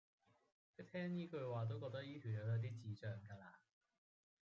[0.79, 3.59] 一聽依句話都覺得依條友有啲智障咖啦